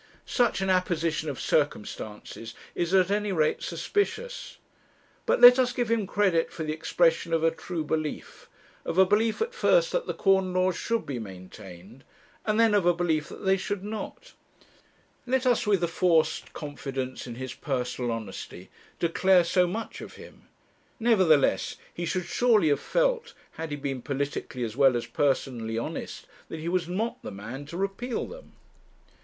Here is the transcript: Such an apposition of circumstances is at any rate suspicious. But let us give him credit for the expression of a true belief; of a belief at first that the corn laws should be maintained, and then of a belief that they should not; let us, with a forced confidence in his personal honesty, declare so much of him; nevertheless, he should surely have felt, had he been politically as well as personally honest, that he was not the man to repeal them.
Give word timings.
Such 0.25 0.61
an 0.61 0.69
apposition 0.71 1.29
of 1.29 1.39
circumstances 1.39 2.55
is 2.73 2.91
at 2.91 3.11
any 3.11 3.31
rate 3.31 3.61
suspicious. 3.61 4.57
But 5.27 5.39
let 5.41 5.59
us 5.59 5.73
give 5.73 5.91
him 5.91 6.07
credit 6.07 6.51
for 6.51 6.63
the 6.63 6.73
expression 6.73 7.33
of 7.33 7.43
a 7.43 7.51
true 7.51 7.83
belief; 7.83 8.49
of 8.83 8.97
a 8.97 9.05
belief 9.05 9.43
at 9.43 9.53
first 9.53 9.91
that 9.91 10.07
the 10.07 10.15
corn 10.15 10.53
laws 10.53 10.75
should 10.75 11.05
be 11.05 11.19
maintained, 11.19 12.03
and 12.47 12.59
then 12.59 12.73
of 12.73 12.87
a 12.87 12.95
belief 12.95 13.29
that 13.29 13.45
they 13.45 13.57
should 13.57 13.83
not; 13.83 14.33
let 15.27 15.45
us, 15.45 15.67
with 15.67 15.83
a 15.83 15.87
forced 15.87 16.51
confidence 16.51 17.27
in 17.27 17.35
his 17.35 17.53
personal 17.53 18.11
honesty, 18.11 18.71
declare 18.97 19.43
so 19.43 19.67
much 19.67 20.01
of 20.01 20.13
him; 20.15 20.47
nevertheless, 20.99 21.75
he 21.93 22.07
should 22.07 22.25
surely 22.25 22.69
have 22.69 22.79
felt, 22.79 23.35
had 23.51 23.69
he 23.69 23.75
been 23.77 24.01
politically 24.01 24.63
as 24.63 24.75
well 24.75 24.97
as 24.97 25.05
personally 25.05 25.77
honest, 25.77 26.25
that 26.49 26.57
he 26.59 26.67
was 26.69 26.87
not 26.89 27.21
the 27.21 27.29
man 27.29 27.67
to 27.67 27.77
repeal 27.77 28.25
them. 28.25 28.53